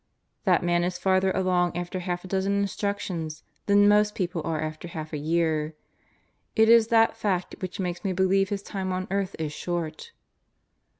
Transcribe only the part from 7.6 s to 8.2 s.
makes me